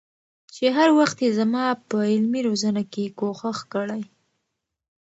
[0.53, 4.03] چې هر وخت يې زما په علمي روزنه کي کوښښ کړي